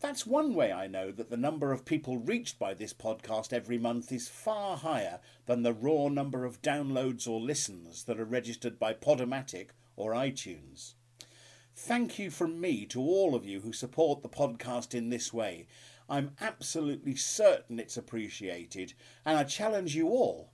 That's 0.00 0.26
one 0.26 0.54
way 0.54 0.72
I 0.72 0.86
know 0.86 1.12
that 1.12 1.28
the 1.28 1.36
number 1.36 1.72
of 1.72 1.84
people 1.84 2.16
reached 2.16 2.58
by 2.58 2.72
this 2.72 2.94
podcast 2.94 3.52
every 3.52 3.76
month 3.76 4.10
is 4.10 4.28
far 4.28 4.78
higher 4.78 5.20
than 5.44 5.62
the 5.62 5.74
raw 5.74 6.08
number 6.08 6.46
of 6.46 6.62
downloads 6.62 7.28
or 7.28 7.38
listens 7.38 8.04
that 8.04 8.18
are 8.18 8.24
registered 8.24 8.78
by 8.78 8.94
Podomatic 8.94 9.68
or 9.96 10.12
iTunes. 10.12 10.94
Thank 11.76 12.18
you 12.18 12.30
from 12.30 12.62
me 12.62 12.86
to 12.86 13.00
all 13.00 13.34
of 13.34 13.44
you 13.44 13.60
who 13.60 13.74
support 13.74 14.22
the 14.22 14.28
podcast 14.30 14.94
in 14.94 15.10
this 15.10 15.34
way. 15.34 15.66
I'm 16.08 16.32
absolutely 16.40 17.14
certain 17.14 17.78
it's 17.78 17.98
appreciated, 17.98 18.94
and 19.26 19.36
I 19.36 19.44
challenge 19.44 19.94
you 19.94 20.08
all. 20.08 20.50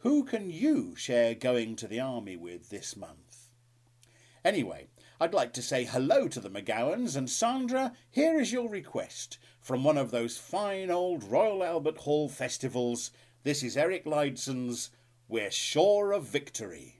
Who 0.00 0.24
can 0.24 0.50
you 0.50 0.94
share 0.94 1.34
going 1.34 1.74
to 1.76 1.88
the 1.88 2.00
army 2.00 2.36
with 2.36 2.68
this 2.68 2.98
month? 2.98 3.48
Anyway, 4.44 4.88
I'd 5.20 5.34
like 5.34 5.52
to 5.54 5.62
say 5.62 5.82
hello 5.82 6.28
to 6.28 6.38
the 6.38 6.48
McGowans, 6.48 7.16
and 7.16 7.28
Sandra, 7.28 7.92
here 8.08 8.38
is 8.38 8.52
your 8.52 8.68
request 8.68 9.38
from 9.60 9.82
one 9.82 9.98
of 9.98 10.12
those 10.12 10.38
fine 10.38 10.92
old 10.92 11.24
Royal 11.24 11.64
Albert 11.64 11.98
Hall 11.98 12.28
festivals. 12.28 13.10
This 13.42 13.64
is 13.64 13.76
Erik 13.76 14.04
Leidzén's 14.04 14.90
We're 15.26 15.50
Sure 15.50 16.12
of 16.12 16.22
Victory. 16.22 16.97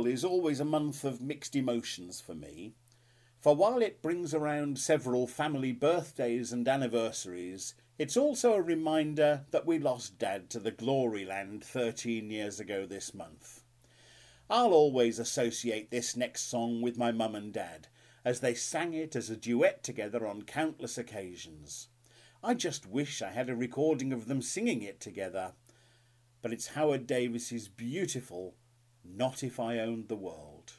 April 0.00 0.14
is 0.14 0.24
always 0.24 0.60
a 0.60 0.64
month 0.64 1.04
of 1.04 1.20
mixed 1.20 1.54
emotions 1.54 2.22
for 2.22 2.34
me, 2.34 2.72
for 3.38 3.54
while 3.54 3.82
it 3.82 4.00
brings 4.00 4.32
around 4.32 4.78
several 4.78 5.26
family 5.26 5.72
birthdays 5.72 6.54
and 6.54 6.66
anniversaries, 6.66 7.74
it's 7.98 8.16
also 8.16 8.54
a 8.54 8.62
reminder 8.62 9.44
that 9.50 9.66
we 9.66 9.78
lost 9.78 10.18
Dad 10.18 10.48
to 10.48 10.58
the 10.58 10.70
glory 10.70 11.26
land 11.26 11.62
13 11.62 12.30
years 12.30 12.58
ago 12.58 12.86
this 12.86 13.12
month. 13.12 13.62
I'll 14.48 14.72
always 14.72 15.18
associate 15.18 15.90
this 15.90 16.16
next 16.16 16.48
song 16.48 16.80
with 16.80 16.96
my 16.96 17.12
mum 17.12 17.34
and 17.34 17.52
dad, 17.52 17.88
as 18.24 18.40
they 18.40 18.54
sang 18.54 18.94
it 18.94 19.14
as 19.14 19.28
a 19.28 19.36
duet 19.36 19.82
together 19.82 20.26
on 20.26 20.44
countless 20.44 20.96
occasions. 20.96 21.88
I 22.42 22.54
just 22.54 22.86
wish 22.86 23.20
I 23.20 23.32
had 23.32 23.50
a 23.50 23.54
recording 23.54 24.14
of 24.14 24.28
them 24.28 24.40
singing 24.40 24.80
it 24.80 24.98
together. 24.98 25.52
But 26.40 26.54
it's 26.54 26.68
Howard 26.68 27.06
Davies's 27.06 27.68
beautiful 27.68 28.54
Not 29.16 29.42
If 29.42 29.58
I 29.58 29.78
Owned 29.78 30.08
the 30.08 30.16
World. 30.16 30.72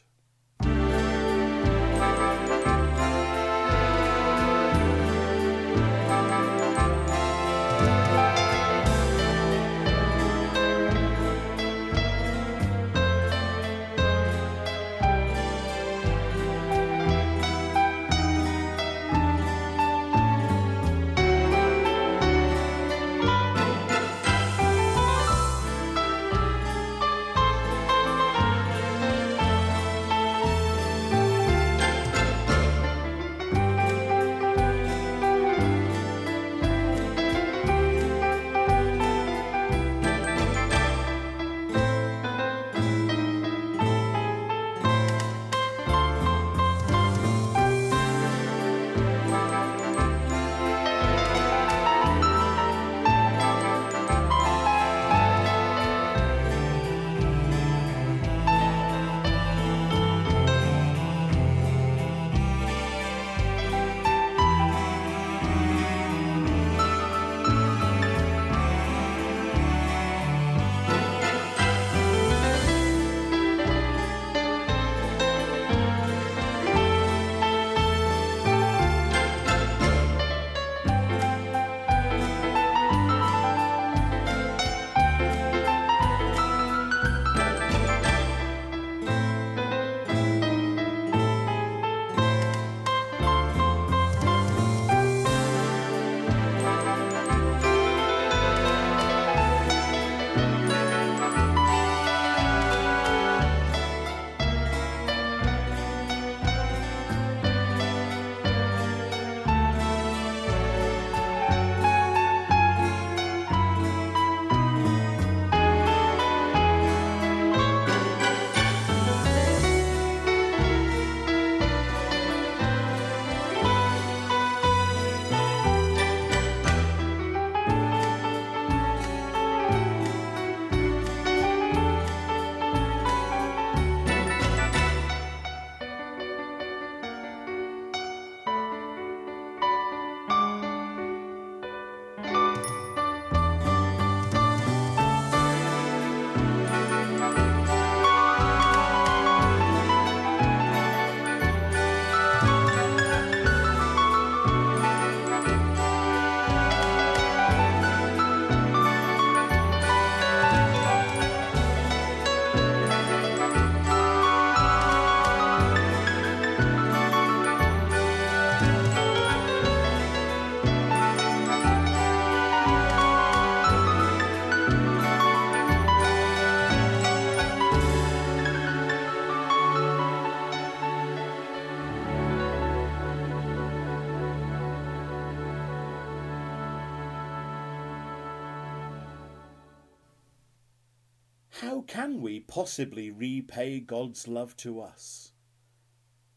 How 191.62 191.82
can 191.82 192.22
we 192.22 192.40
possibly 192.40 193.12
repay 193.12 193.80
God's 193.82 194.28
love 194.28 194.58
to 194.58 194.82
us? 194.82 195.34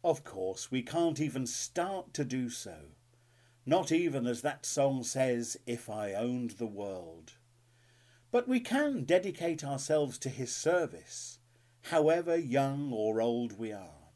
Of 0.05 0.23
course, 0.23 0.71
we 0.71 0.83
can't 0.83 1.19
even 1.19 1.47
start 1.47 2.13
to 2.13 2.27
do 2.27 2.51
so. 2.51 2.91
Not 3.65 3.91
even, 3.91 4.27
as 4.27 4.43
that 4.43 4.67
song 4.67 5.03
says, 5.03 5.57
if 5.67 5.89
I 5.89 6.13
owned 6.13 6.51
the 6.51 6.67
world. 6.67 7.39
But 8.31 8.47
we 8.47 8.61
can 8.61 9.05
dedicate 9.05 9.65
ourselves 9.65 10.19
to 10.19 10.29
His 10.29 10.55
service, 10.55 11.39
however 11.85 12.37
young 12.37 12.93
or 12.93 13.23
old 13.23 13.59
we 13.59 13.73
are. 13.73 14.11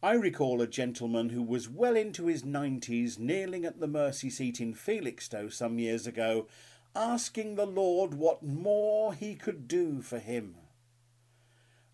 I 0.00 0.12
recall 0.12 0.62
a 0.62 0.68
gentleman 0.68 1.30
who 1.30 1.42
was 1.42 1.68
well 1.68 1.96
into 1.96 2.26
his 2.26 2.44
nineties 2.44 3.18
kneeling 3.18 3.64
at 3.64 3.80
the 3.80 3.88
mercy 3.88 4.30
seat 4.30 4.60
in 4.60 4.72
Felixstowe 4.72 5.48
some 5.48 5.80
years 5.80 6.06
ago 6.06 6.46
asking 6.94 7.54
the 7.54 7.66
Lord 7.66 8.14
what 8.14 8.42
more 8.42 9.14
he 9.14 9.34
could 9.34 9.68
do 9.68 10.02
for 10.02 10.18
him. 10.18 10.56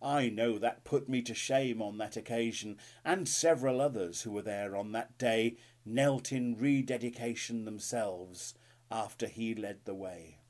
I 0.01 0.29
know 0.29 0.59
that 0.59 0.85
put 0.85 1.09
me 1.09 1.23
to 1.23 1.35
shame 1.35 1.81
on 1.81 1.97
that 1.99 2.17
occasion, 2.17 2.77
and 3.05 3.27
several 3.27 3.81
others 3.81 4.23
who 4.23 4.33
were 4.33 4.43
there 4.43 4.77
on 4.77 4.93
that 4.93 5.17
day 5.17 5.57
knelt 5.85 6.31
in 6.31 6.57
rededication 6.59 7.65
themselves 7.65 8.55
after 8.91 9.27
he 9.27 9.55
led 9.55 9.85
the 9.85 9.95
way. 9.95 10.41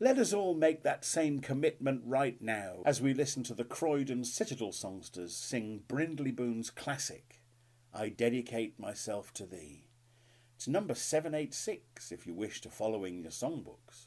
Let 0.00 0.18
us 0.18 0.32
all 0.32 0.54
make 0.54 0.82
that 0.82 1.04
same 1.04 1.38
commitment 1.38 2.02
right 2.04 2.40
now 2.42 2.82
as 2.84 3.00
we 3.00 3.14
listen 3.14 3.44
to 3.44 3.54
the 3.54 3.64
Croydon 3.64 4.24
Citadel 4.24 4.72
songsters 4.72 5.36
sing 5.36 5.84
Brindley 5.86 6.32
Boon's 6.32 6.70
classic, 6.70 7.40
I 7.92 8.08
Dedicate 8.08 8.78
Myself 8.78 9.32
to 9.34 9.46
Thee. 9.46 9.83
It's 10.56 10.68
number 10.68 10.94
786 10.94 12.12
if 12.12 12.26
you 12.26 12.34
wish 12.34 12.60
to 12.62 12.68
follow 12.68 13.04
in 13.04 13.22
your 13.22 13.32
songbooks. 13.32 14.06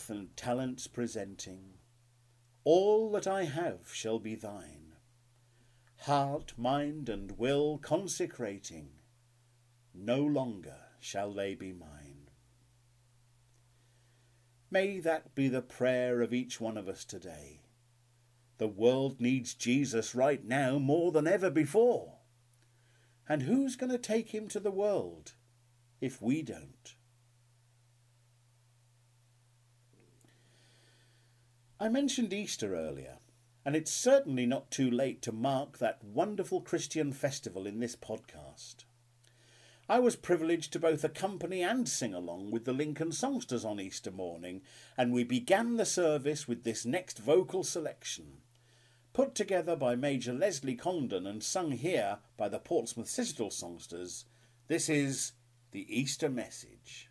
Time, 0.00 0.16
health, 0.16 0.18
and 0.18 0.36
talents 0.36 0.86
presenting, 0.86 1.74
all 2.64 3.10
that 3.12 3.26
I 3.26 3.44
have 3.44 3.92
shall 3.92 4.18
be 4.18 4.34
thine. 4.34 4.94
Heart, 6.00 6.54
mind, 6.56 7.08
and 7.08 7.38
will 7.38 7.78
consecrating, 7.78 8.90
no 9.94 10.20
longer 10.20 10.76
shall 11.00 11.32
they 11.32 11.54
be 11.54 11.72
mine. 11.72 12.30
May 14.70 15.00
that 15.00 15.34
be 15.34 15.48
the 15.48 15.62
prayer 15.62 16.22
of 16.22 16.32
each 16.32 16.60
one 16.60 16.76
of 16.76 16.88
us 16.88 17.04
today. 17.04 17.60
The 18.58 18.68
world 18.68 19.20
needs 19.20 19.54
Jesus 19.54 20.14
right 20.14 20.44
now 20.44 20.78
more 20.78 21.12
than 21.12 21.26
ever 21.26 21.50
before. 21.50 22.18
And 23.28 23.42
who's 23.42 23.76
going 23.76 23.92
to 23.92 23.98
take 23.98 24.34
him 24.34 24.48
to 24.48 24.60
the 24.60 24.70
world 24.70 25.32
if 26.00 26.22
we 26.22 26.42
don't? 26.42 26.94
I 31.82 31.88
mentioned 31.88 32.34
Easter 32.34 32.76
earlier, 32.76 33.20
and 33.64 33.74
it's 33.74 33.90
certainly 33.90 34.44
not 34.44 34.70
too 34.70 34.90
late 34.90 35.22
to 35.22 35.32
mark 35.32 35.78
that 35.78 36.04
wonderful 36.04 36.60
Christian 36.60 37.10
festival 37.10 37.66
in 37.66 37.80
this 37.80 37.96
podcast. 37.96 38.84
I 39.88 39.98
was 39.98 40.14
privileged 40.14 40.74
to 40.74 40.78
both 40.78 41.04
accompany 41.04 41.62
and 41.62 41.88
sing 41.88 42.12
along 42.12 42.50
with 42.50 42.66
the 42.66 42.74
Lincoln 42.74 43.12
Songsters 43.12 43.64
on 43.64 43.80
Easter 43.80 44.10
morning, 44.10 44.60
and 44.94 45.10
we 45.10 45.24
began 45.24 45.78
the 45.78 45.86
service 45.86 46.46
with 46.46 46.64
this 46.64 46.84
next 46.84 47.18
vocal 47.18 47.64
selection. 47.64 48.42
Put 49.14 49.34
together 49.34 49.74
by 49.74 49.96
Major 49.96 50.34
Leslie 50.34 50.76
Condon 50.76 51.26
and 51.26 51.42
sung 51.42 51.72
here 51.72 52.18
by 52.36 52.50
the 52.50 52.58
Portsmouth 52.58 53.08
Citadel 53.08 53.50
Songsters, 53.50 54.26
this 54.68 54.90
is 54.90 55.32
The 55.70 55.86
Easter 55.88 56.28
Message. 56.28 57.08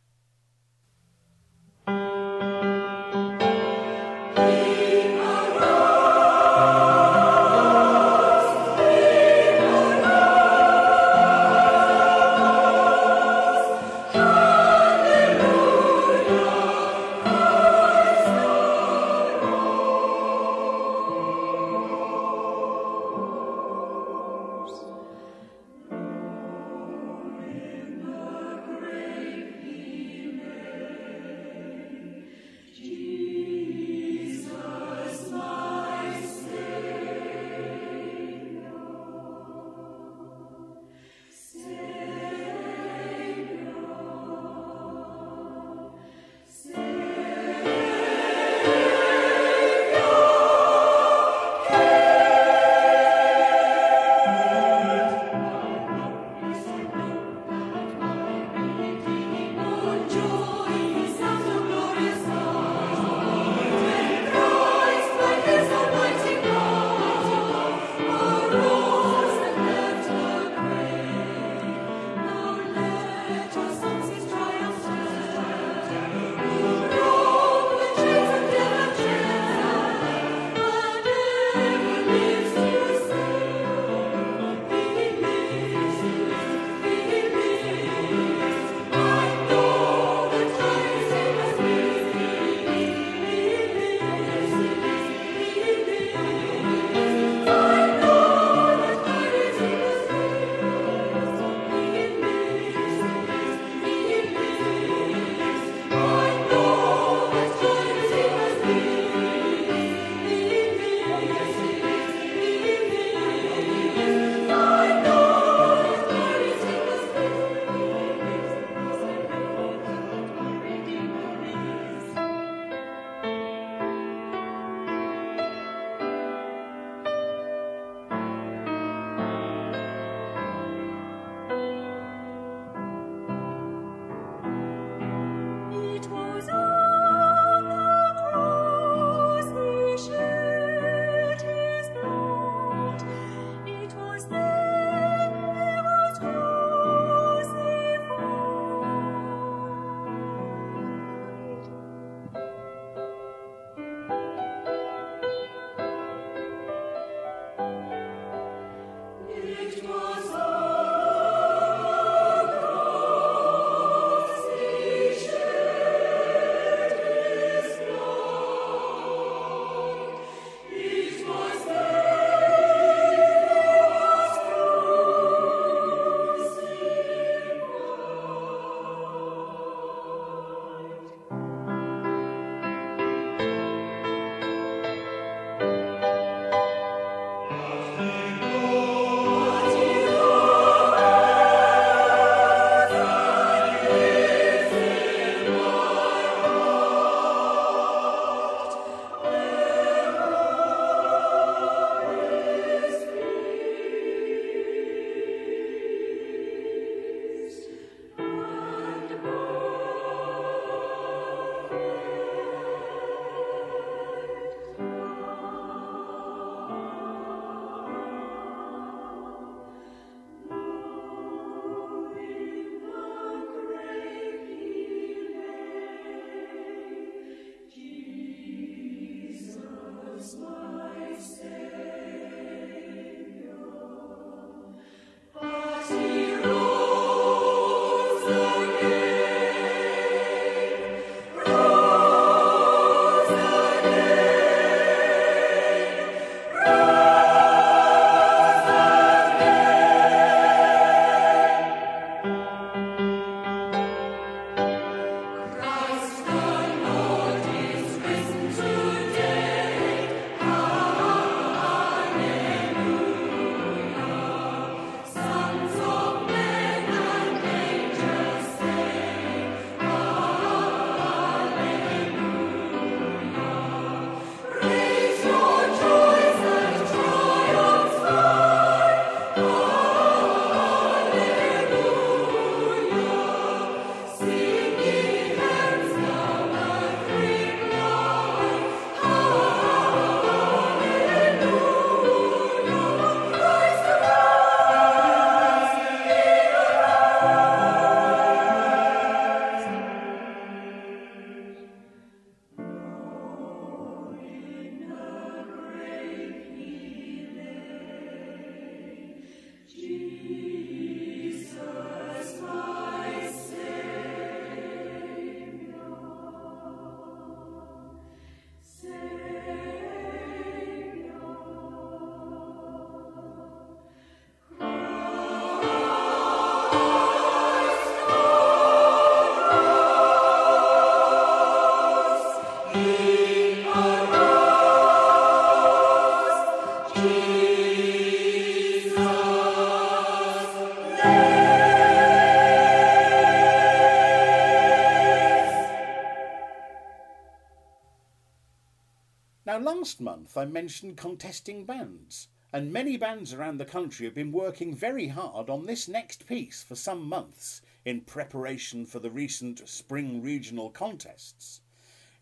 Last 349.80 350.02
month 350.02 350.36
I 350.36 350.44
mentioned 350.44 350.98
contesting 350.98 351.64
bands, 351.64 352.28
and 352.52 352.74
many 352.74 352.98
bands 352.98 353.34
around 353.34 353.60
the 353.60 353.66
country 353.66 354.06
have 354.06 354.14
been 354.14 354.34
working 354.34 354.76
very 354.76 355.08
hard 355.08 355.50
on 355.50 355.68
this 355.68 355.88
next 355.88 356.28
piece 356.28 356.62
for 356.62 356.76
some 356.76 357.08
months 357.08 357.62
in 357.86 358.02
preparation 358.02 358.86
for 358.86 359.00
the 359.00 359.10
recent 359.10 359.70
spring 359.70 360.22
regional 360.22 360.70
contests. 360.70 361.62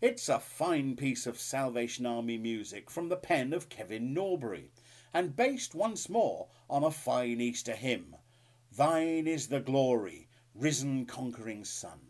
It's 0.00 0.28
a 0.28 0.38
fine 0.38 0.94
piece 0.94 1.26
of 1.26 1.40
Salvation 1.40 2.06
Army 2.06 2.38
music 2.38 2.92
from 2.92 3.08
the 3.08 3.16
pen 3.16 3.52
of 3.52 3.68
Kevin 3.68 4.14
Norbury, 4.14 4.70
and 5.12 5.34
based 5.34 5.74
once 5.74 6.08
more 6.08 6.46
on 6.70 6.84
a 6.84 6.92
fine 6.92 7.40
Easter 7.40 7.74
hymn 7.74 8.14
Thine 8.70 9.26
is 9.26 9.48
the 9.48 9.58
glory, 9.58 10.28
risen 10.54 11.06
conquering 11.06 11.64
Son. 11.64 12.07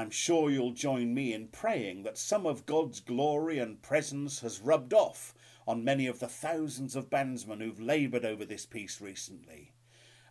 I'm 0.00 0.10
sure 0.10 0.50
you'll 0.50 0.72
join 0.72 1.12
me 1.12 1.34
in 1.34 1.48
praying 1.48 2.04
that 2.04 2.16
some 2.16 2.46
of 2.46 2.64
God's 2.64 3.00
glory 3.00 3.58
and 3.58 3.82
presence 3.82 4.40
has 4.40 4.58
rubbed 4.58 4.94
off 4.94 5.34
on 5.68 5.84
many 5.84 6.06
of 6.06 6.20
the 6.20 6.26
thousands 6.26 6.96
of 6.96 7.10
bandsmen 7.10 7.60
who've 7.60 7.78
laboured 7.78 8.24
over 8.24 8.46
this 8.46 8.64
piece 8.64 9.02
recently. 9.02 9.74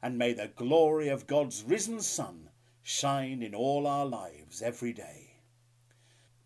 And 0.02 0.18
may 0.18 0.34
the 0.34 0.48
glory 0.48 1.08
of 1.10 1.28
God's 1.28 1.64
risen 1.64 2.02
Son 2.02 2.50
shine 2.82 3.44
in 3.44 3.54
all 3.54 3.86
our 3.86 4.08
lives 4.08 4.64
every 4.64 4.92
day. 4.92 5.36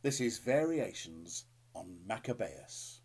This 0.01 0.19
is 0.19 0.39
Variations 0.39 1.45
on 1.73 1.99
Maccabeus. 2.05 2.99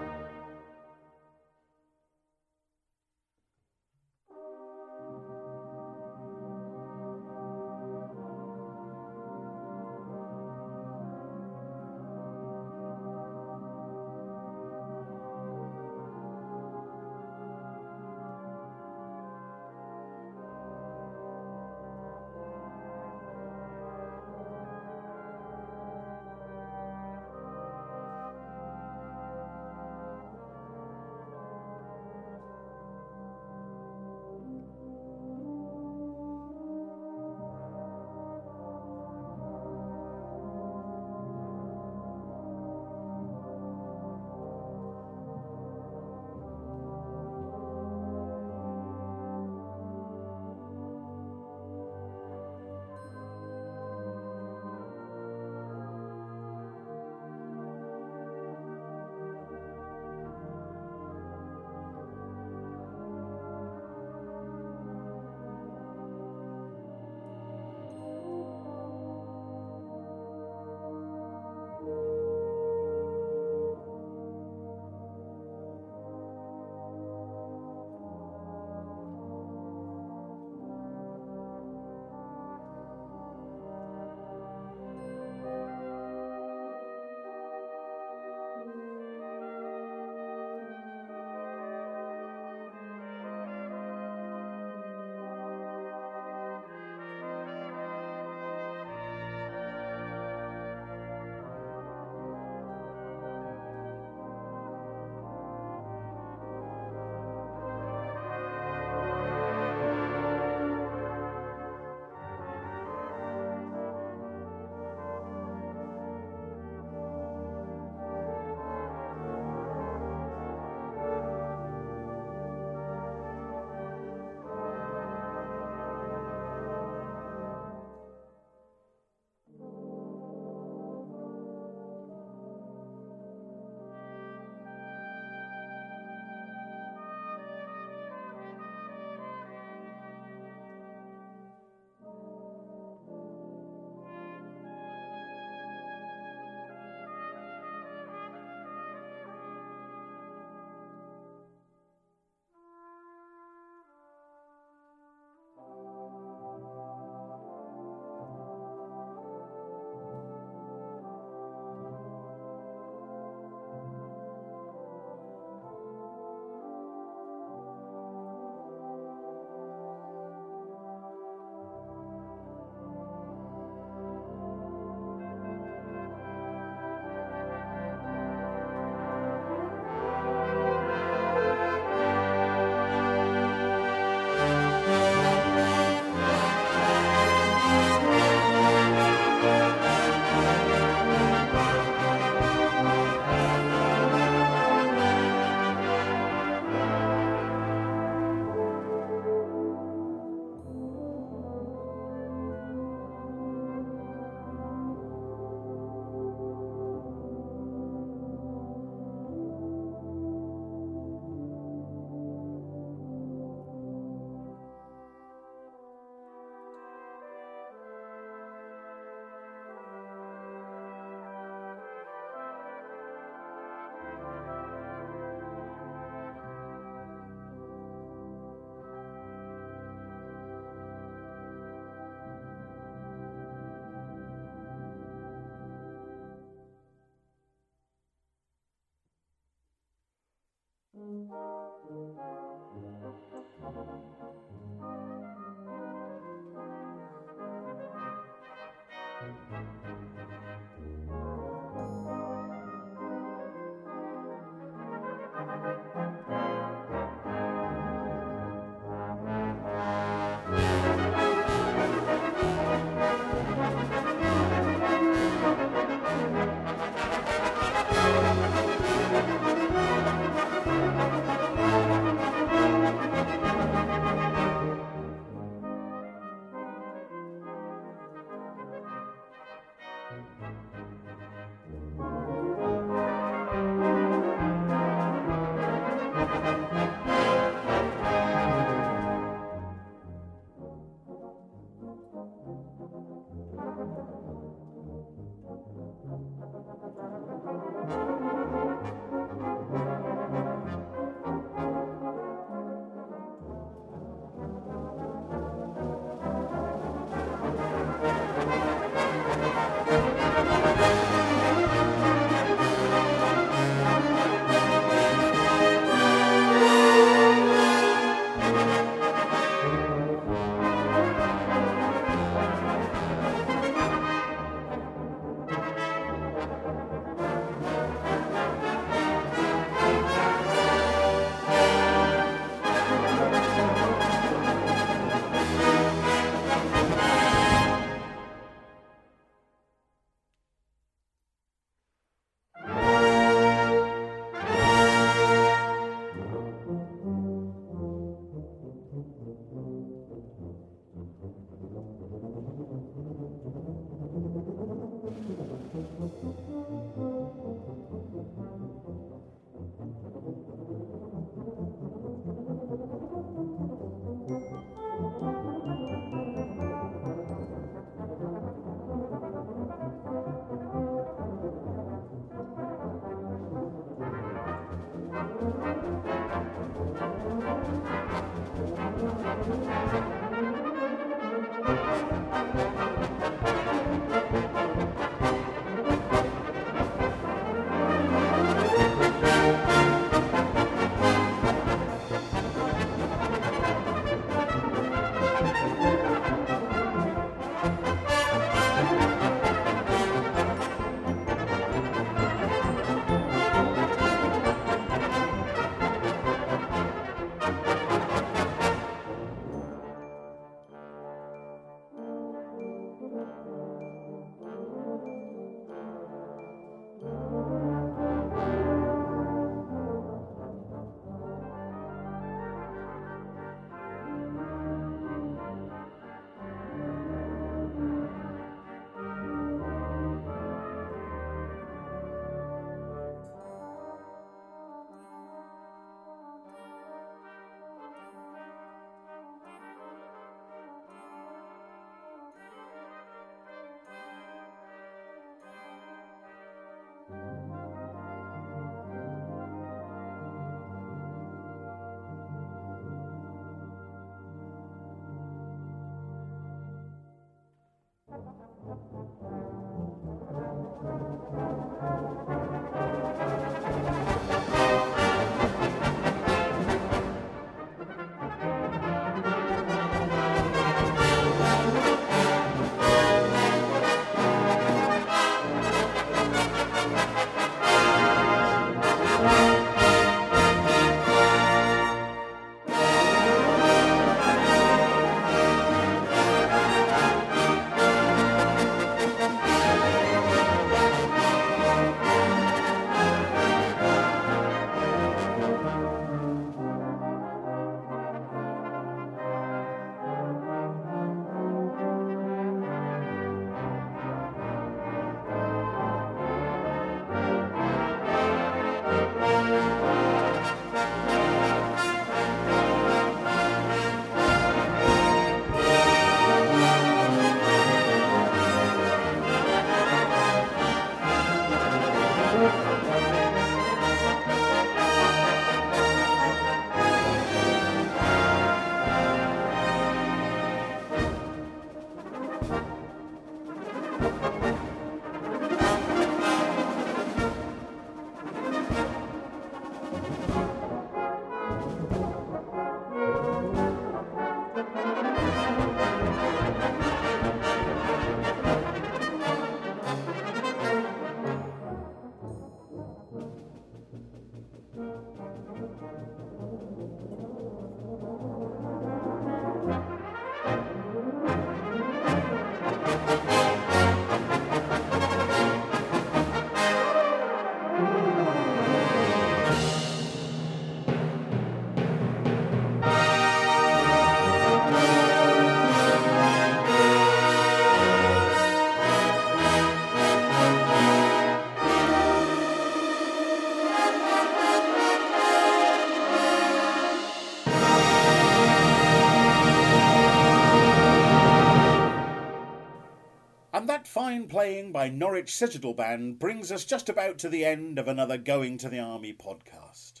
Playing 594.48 594.72
by 594.72 594.88
Norwich 594.88 595.34
Citadel 595.36 595.74
Band 595.74 596.18
brings 596.18 596.50
us 596.50 596.64
just 596.64 596.88
about 596.88 597.18
to 597.18 597.28
the 597.28 597.44
end 597.44 597.78
of 597.78 597.86
another 597.86 598.16
Going 598.16 598.56
to 598.56 598.70
the 598.70 598.78
Army 598.78 599.12
podcast. 599.12 600.00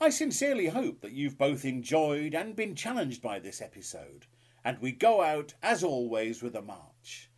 I 0.00 0.08
sincerely 0.08 0.68
hope 0.68 1.02
that 1.02 1.12
you've 1.12 1.36
both 1.36 1.62
enjoyed 1.62 2.34
and 2.34 2.56
been 2.56 2.74
challenged 2.74 3.20
by 3.20 3.38
this 3.38 3.60
episode, 3.60 4.24
and 4.64 4.78
we 4.78 4.92
go 4.92 5.22
out, 5.22 5.52
as 5.62 5.84
always, 5.84 6.42
with 6.42 6.56
a 6.56 6.62
march. 6.62 7.30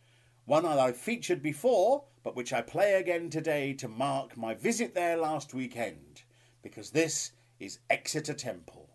One 0.45 0.65
I've 0.65 0.95
featured 0.95 1.43
before, 1.43 2.05
but 2.23 2.37
which 2.37 2.53
I 2.53 2.61
play 2.61 2.93
again 2.93 3.29
today 3.29 3.73
to 3.73 3.89
mark 3.89 4.37
my 4.37 4.53
visit 4.53 4.95
there 4.95 5.17
last 5.17 5.53
weekend, 5.53 6.23
because 6.63 6.91
this 6.91 7.33
is 7.59 7.79
Exeter 7.89 8.33
Temple. 8.33 8.91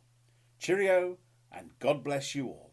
Cheerio, 0.59 1.19
and 1.53 1.73
God 1.79 2.03
bless 2.03 2.35
you 2.35 2.47
all. 2.47 2.71